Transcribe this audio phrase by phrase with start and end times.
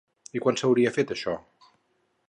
[0.39, 1.37] I quan s'hauria fet, això?